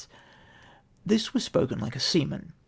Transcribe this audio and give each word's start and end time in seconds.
This 1.05 1.31
was 1.31 1.43
spoken 1.43 1.77
like 1.77 1.95
a 1.95 1.99
seaman. 1.99 2.53